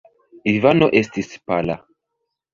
Ivano 0.53 0.87
estis 1.03 1.31
pala. 1.51 1.79